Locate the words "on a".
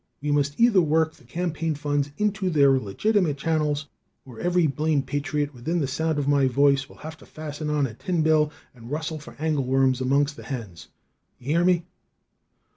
7.69-7.93